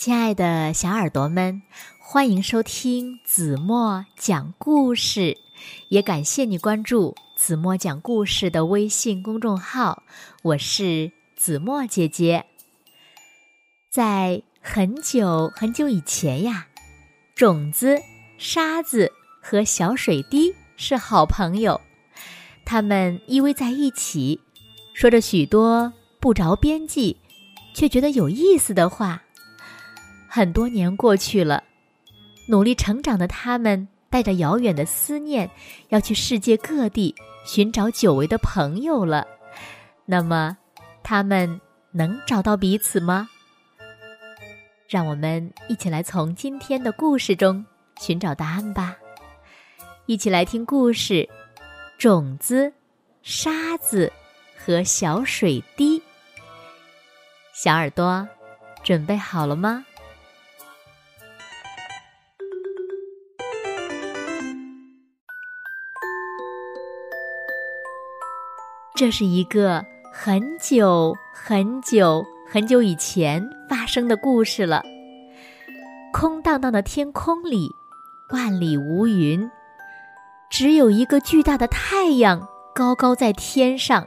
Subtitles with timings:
[0.00, 1.60] 亲爱的小耳朵们，
[1.98, 5.36] 欢迎收听子墨讲故事，
[5.90, 10.02] 也感谢你关注子墨讲故事的微信公众号。
[10.40, 12.46] 我是子墨姐姐。
[13.90, 16.68] 在很久很久以前呀，
[17.34, 18.00] 种子、
[18.38, 19.12] 沙子
[19.42, 21.78] 和小水滴是好朋友，
[22.64, 24.40] 他们依偎在一起，
[24.94, 27.18] 说着许多不着边际
[27.74, 29.24] 却觉得有意思的话。
[30.32, 31.64] 很多年过去了，
[32.46, 35.50] 努力成长的他们带着遥远的思念，
[35.88, 37.12] 要去世界各地
[37.44, 39.26] 寻找久违的朋友了。
[40.06, 40.56] 那么，
[41.02, 43.28] 他们能找到彼此吗？
[44.86, 47.66] 让我们一起来从今天的故事中
[47.98, 48.96] 寻找答案吧。
[50.06, 51.28] 一起来听故事：
[51.98, 52.72] 种子、
[53.22, 54.12] 沙子
[54.56, 56.00] 和小水滴。
[57.52, 58.28] 小耳朵，
[58.84, 59.84] 准备好了吗？
[69.00, 74.82] 这是一个很久很久很久以前发生的故事了。
[76.12, 77.70] 空荡荡的天空里，
[78.30, 79.50] 万里无云，
[80.50, 84.06] 只有一个巨大的太阳高高在天上。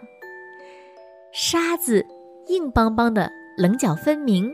[1.32, 2.06] 沙子
[2.46, 4.46] 硬邦邦的，棱角分明；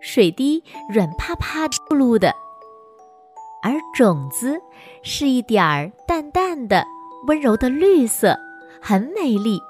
[0.00, 2.34] 水滴软趴趴的露的，
[3.62, 4.60] 而种子
[5.04, 6.84] 是一点儿淡淡的、
[7.28, 8.36] 温柔的绿色。
[8.88, 9.60] 很美丽，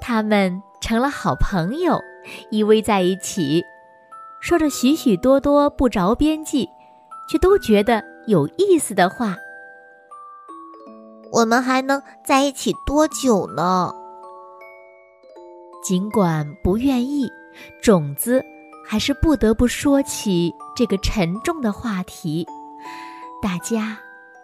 [0.00, 2.00] 他们成了好朋友，
[2.50, 3.62] 依偎在一起，
[4.40, 6.66] 说着许许多多不着边际，
[7.28, 9.36] 却都觉得有意思的话。
[11.30, 13.92] 我们还能在一起多久呢？
[15.84, 17.30] 尽管不愿意，
[17.82, 18.42] 种子
[18.82, 22.46] 还是不得不说起这个沉重的话题。
[23.42, 23.98] 大家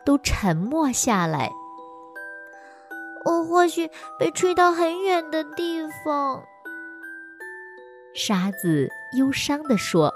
[0.05, 1.51] 都沉默下来。
[3.27, 6.41] 我或许被吹到很远的地方。
[8.15, 8.89] 沙子
[9.19, 10.15] 忧伤地说：“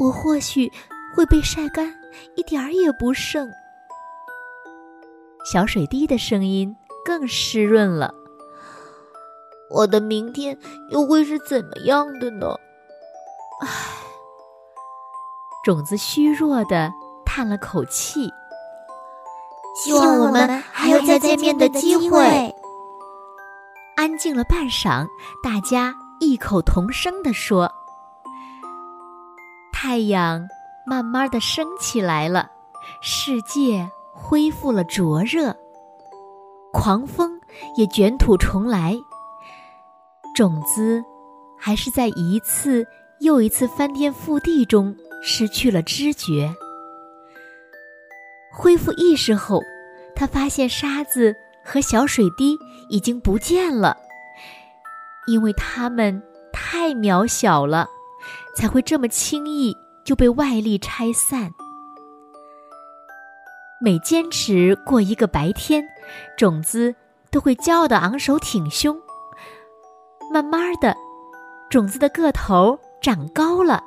[0.00, 0.72] 我或许
[1.14, 1.94] 会被晒干，
[2.36, 3.50] 一点儿也不剩。”
[5.44, 6.74] 小水滴的声音
[7.04, 8.14] 更湿润了
[9.68, 10.58] ：“我的明天
[10.88, 12.46] 又会是怎么样的呢？”
[13.60, 13.68] 唉，
[15.62, 16.90] 种子虚弱的
[17.26, 18.32] 叹了口气。
[19.74, 22.54] 希望我们还有再见面的机会。
[23.96, 25.06] 安静了半晌，
[25.42, 27.70] 大家异口同声地说
[29.72, 30.46] ：“太阳
[30.86, 32.50] 慢慢的升起来了，
[33.00, 35.56] 世界恢复了灼热，
[36.72, 37.40] 狂风
[37.76, 38.96] 也卷土重来。
[40.34, 41.04] 种子
[41.58, 42.86] 还是在一次
[43.20, 46.52] 又一次翻天覆地中失去了知觉。”
[48.52, 49.62] 恢复意识后，
[50.14, 52.58] 他发现沙子和小水滴
[52.90, 53.96] 已经不见了，
[55.26, 57.88] 因为它们太渺小了，
[58.54, 59.74] 才会这么轻易
[60.04, 61.50] 就被外力拆散。
[63.80, 65.84] 每坚持过一个白天，
[66.36, 66.94] 种子
[67.30, 69.00] 都会骄傲的昂首挺胸。
[70.32, 70.94] 慢慢的，
[71.70, 73.82] 种子的个头长高了，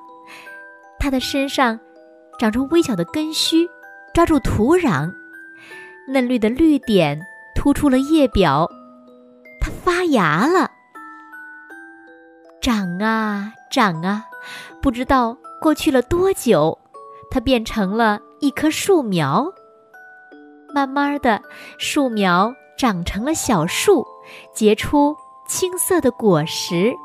[1.00, 1.80] 它的身上
[2.40, 3.70] 长出微小的根须。
[4.16, 5.14] 抓住土壤，
[6.08, 7.20] 嫩绿的绿点
[7.54, 8.66] 突出了叶表，
[9.60, 10.72] 它发芽了，
[12.62, 14.24] 长啊长啊，
[14.82, 16.80] 不知道过去了多久，
[17.30, 19.52] 它变成了一棵树苗。
[20.74, 21.42] 慢慢的，
[21.78, 24.08] 树苗长成了小树，
[24.54, 25.14] 结出
[25.46, 26.96] 青色的果实。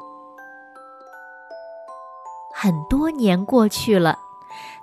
[2.54, 4.16] 很多年过去了，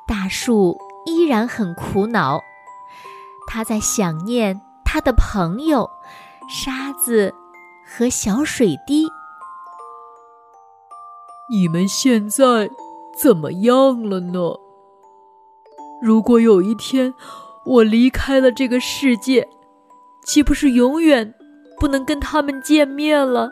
[0.05, 0.77] 大树。
[1.07, 2.44] 依然很苦恼，
[3.47, 5.90] 他在想念他的朋友
[6.50, 7.34] 沙子
[7.85, 9.07] 和小水滴。
[11.49, 12.70] 你们现在
[13.17, 14.59] 怎么样了呢？
[16.02, 17.14] 如果有一天
[17.66, 19.47] 我离开了这个世界，
[20.26, 21.34] 岂不是永远
[21.79, 23.49] 不能跟他们见面了？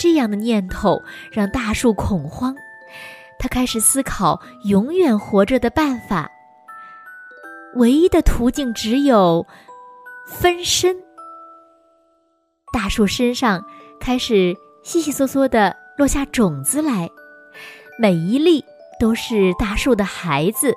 [0.00, 1.00] 这样的念头
[1.30, 2.56] 让大树恐慌。
[3.44, 6.30] 他开始思考永远活着的办法。
[7.74, 9.46] 唯一的途径只有
[10.26, 10.96] 分身。
[12.72, 13.62] 大树身上
[14.00, 17.10] 开始悉悉嗦嗦的落下种子来，
[18.00, 18.64] 每一粒
[18.98, 20.74] 都是大树的孩子，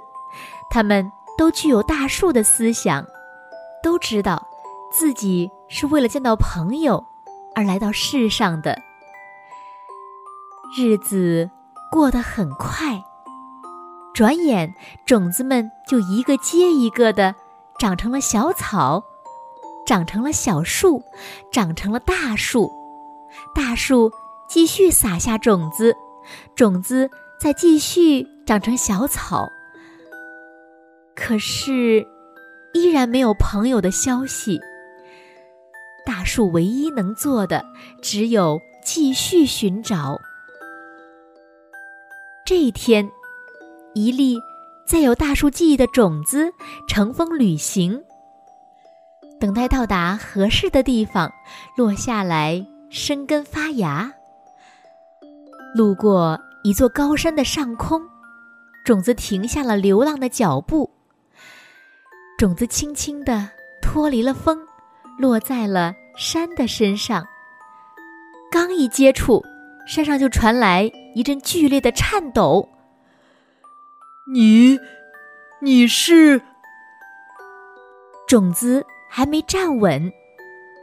[0.69, 3.08] 他们都具有大树的思想，
[3.81, 4.46] 都知道
[4.92, 7.02] 自己是为了见到朋友
[7.56, 8.78] 而来到世上的。
[10.78, 11.50] 日子
[11.92, 13.04] 过得很快，
[14.13, 14.74] 转眼
[15.06, 17.34] 种子们就一个接一个的
[17.80, 19.04] 长成了小草，
[19.86, 21.04] 长成了小树，
[21.51, 22.72] 长成了大树。
[23.54, 24.12] 大树
[24.50, 25.95] 继续撒下种子，
[26.56, 29.48] 种子再继续长成小草。
[31.16, 32.06] 可是，
[32.74, 34.60] 依然没有朋友的消息。
[36.06, 37.66] 大树唯一能做的，
[38.01, 40.19] 只有继续寻找。
[42.47, 43.11] 这一天，
[43.94, 44.39] 一粒
[44.88, 46.49] 载有大树记忆的种子
[46.88, 48.01] 乘风旅行，
[49.38, 51.29] 等待到达合适的地方，
[51.75, 54.09] 落下来生根发芽。
[55.75, 58.01] 路过一座高山的上空，
[58.85, 60.89] 种子停下了流浪的脚步。
[62.38, 63.49] 种子轻轻地
[63.81, 64.57] 脱离了风。
[65.19, 67.27] 落在了山的身上。
[68.49, 69.44] 刚一接触，
[69.88, 72.68] 山上就传来一阵剧烈的颤抖。
[74.31, 74.78] 你，
[75.62, 76.42] 你是？
[78.28, 80.12] 种子还没站稳，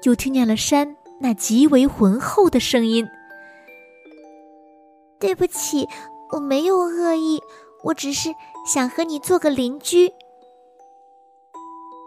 [0.03, 3.07] 就听见了山那极为浑厚的声音
[5.21, 5.87] ：“对不起，
[6.33, 7.41] 我没有恶意，
[7.85, 8.31] 我只是
[8.67, 10.11] 想和你做个邻居。”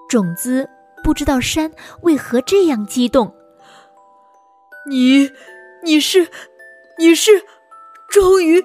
[0.10, 0.70] 种子。
[1.04, 1.72] 不知道山
[2.02, 3.34] 为何这样激动。
[4.90, 5.30] 你，
[5.84, 6.30] 你是，
[7.00, 7.44] 你是，
[8.10, 8.62] 终于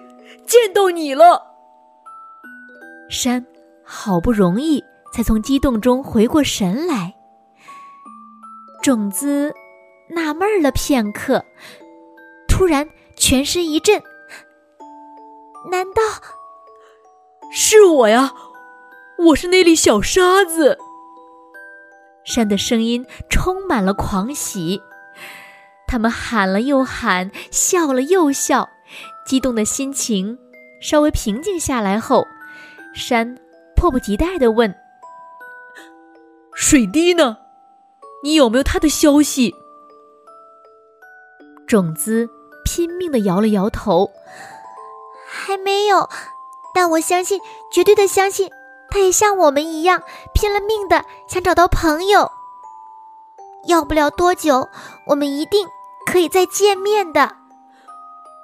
[0.46, 1.43] 见到你了。
[3.11, 3.44] 山
[3.84, 4.82] 好不容易
[5.12, 7.14] 才从激动中回过神来。
[8.82, 9.52] 种子
[10.08, 11.44] 纳闷了片刻，
[12.49, 14.02] 突然全身一震。
[15.70, 16.02] 难道
[17.52, 18.32] 是我呀？
[19.19, 20.78] 我是那粒小沙子。
[22.25, 24.81] 山的声音充满了狂喜，
[25.92, 28.70] 他们喊了又喊，笑了又笑，
[29.26, 30.38] 激动的心情
[30.80, 32.26] 稍微平静下来后，
[32.94, 33.36] 山
[33.76, 34.74] 迫不及待地问
[36.56, 37.36] ：“水滴呢？
[38.22, 39.54] 你有没有他的消息？”
[41.68, 42.26] 种子
[42.64, 44.10] 拼命地摇了摇头
[45.28, 46.08] ：“还没有，
[46.74, 47.38] 但我相信，
[47.70, 48.50] 绝对的相信。”
[48.88, 50.02] 他也像我们一样
[50.32, 52.30] 拼了命的想找到朋友。
[53.66, 54.70] 要不了多久，
[55.08, 55.68] 我们一定
[56.12, 57.37] 可以再见面的。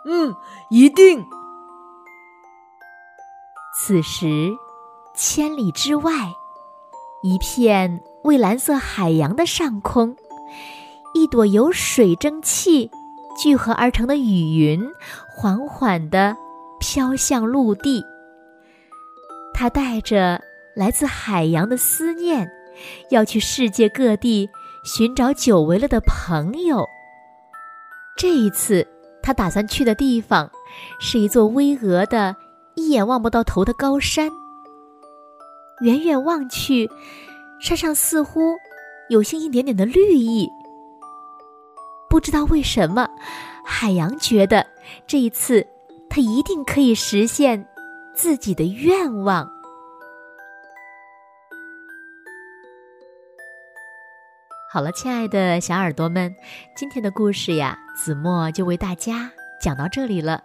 [0.06, 0.34] 嗯，
[0.70, 1.22] 一定。
[3.76, 4.56] 此时，
[5.14, 6.32] 千里之外，
[7.22, 10.16] 一片蔚蓝色海洋的上空，
[11.12, 12.90] 一朵由水蒸气
[13.38, 14.82] 聚合而成的雨云，
[15.36, 16.34] 缓缓地
[16.80, 18.02] 飘向陆地。
[19.52, 20.40] 它带着
[20.74, 22.50] 来自海洋的思念，
[23.10, 24.48] 要去世界各地
[24.84, 26.88] 寻找久违了的朋友。
[28.18, 28.84] 这一次，
[29.22, 30.50] 他打算去的地方
[30.98, 32.34] 是一座巍峨的、
[32.74, 34.28] 一眼望不到头的高山。
[35.82, 36.90] 远远望去，
[37.60, 38.56] 山上似乎
[39.08, 40.48] 有些一点点的绿意。
[42.10, 43.08] 不知道为什么，
[43.64, 44.66] 海洋觉得
[45.06, 45.64] 这一次
[46.10, 47.66] 他一定可以实现。
[48.14, 49.48] 自己的愿望。
[54.70, 56.36] 好了，亲爱的小耳朵们，
[56.76, 60.42] 今天的故事呀，子墨就为大家讲到这里了。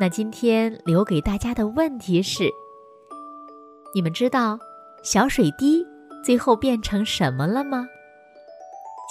[0.00, 2.50] 那今天留给大家的问题是：
[3.94, 4.58] 你们知道
[5.04, 5.86] 小水滴
[6.24, 7.86] 最后变成什么了吗？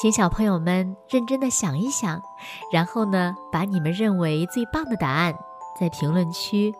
[0.02, 2.22] 请小朋友们认真的想一想，
[2.70, 5.34] 然后呢，把你们认为最棒的答案
[5.80, 6.74] 在评论区。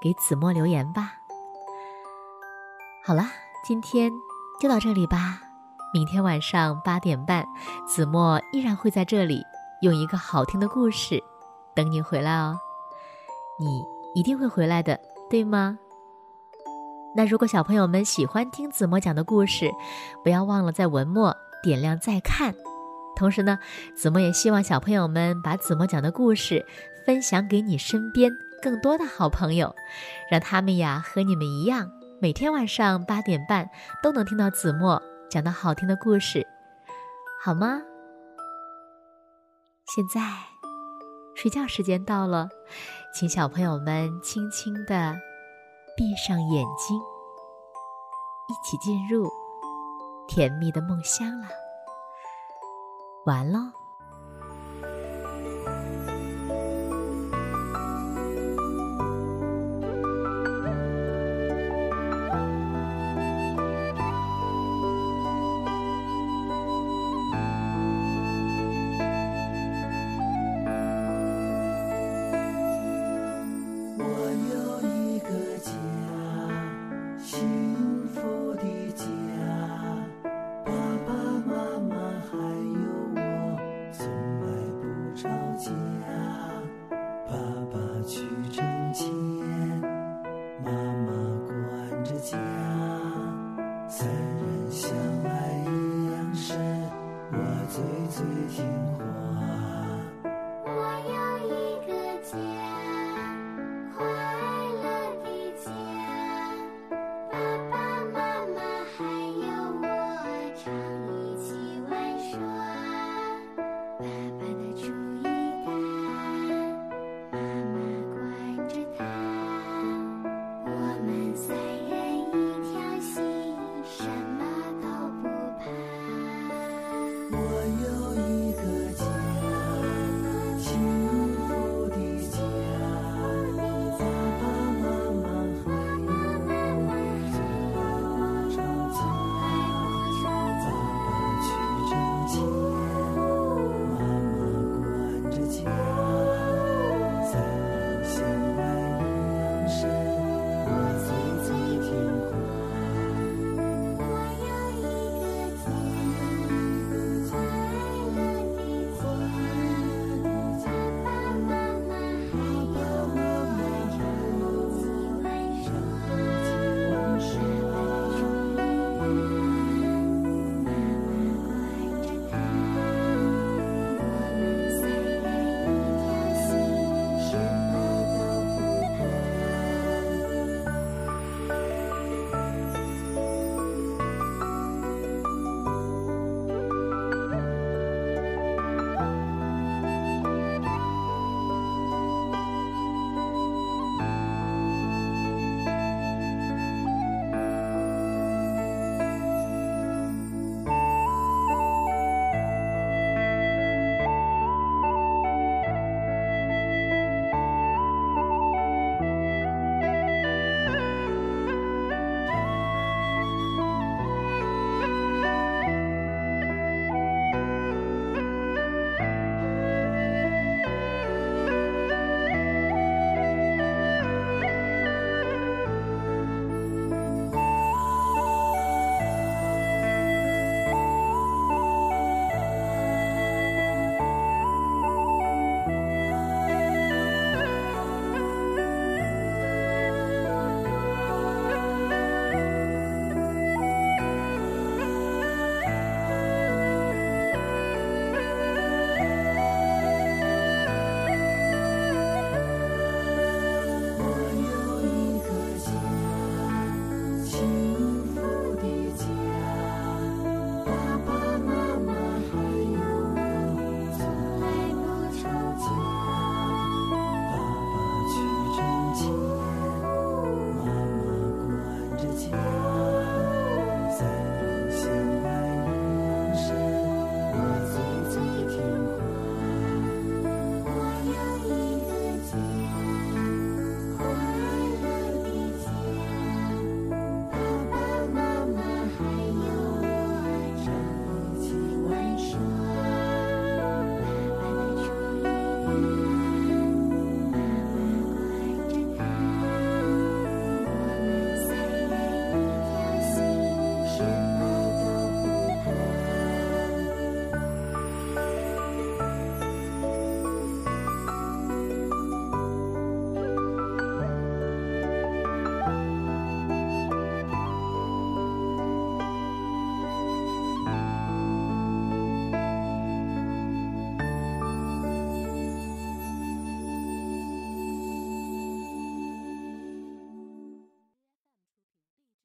[0.00, 1.12] 给子墨留言吧。
[3.04, 3.24] 好了，
[3.62, 4.10] 今天
[4.58, 5.51] 就到这里吧。
[5.92, 7.46] 明天晚上八点半，
[7.86, 9.44] 子墨依然会在这里
[9.82, 11.22] 用一个好听的故事
[11.74, 12.58] 等你回来哦。
[13.60, 13.84] 你
[14.14, 15.78] 一定会回来的，对吗？
[17.14, 19.70] 那如果小朋友们喜欢听子墨讲的故事，
[20.24, 22.54] 不要忘了在文末点亮再看。
[23.14, 23.58] 同时呢，
[23.94, 26.64] 子墨也希望小朋友们把子墨讲的故事
[27.04, 28.32] 分享给你身边。
[28.62, 29.74] 更多的好朋友，
[30.30, 33.68] 让他们呀和你们一样，每天晚上八点半
[34.02, 36.46] 都能听到子墨讲到好听的故事，
[37.42, 37.80] 好吗？
[39.86, 40.20] 现在
[41.34, 42.50] 睡觉时间到了，
[43.14, 45.16] 请小朋友们轻轻的
[45.96, 46.98] 闭上眼睛，
[48.46, 49.26] 一起进入
[50.28, 51.48] 甜蜜的梦乡了。
[53.24, 53.81] 完喽。
[98.30, 98.64] 最听
[98.98, 99.11] 话。